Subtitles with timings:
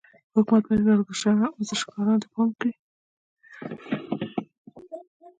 [0.35, 0.83] حکومت باید
[1.57, 2.71] ورزشکارانو ته پام وکړي.